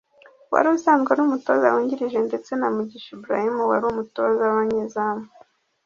[0.53, 5.25] wari usanzwe ari umutoza wungirije ndetse na Mugisha Ibrahim wari umutoza w’abanyezamu